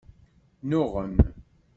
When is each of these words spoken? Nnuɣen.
Nnuɣen. 0.63 1.15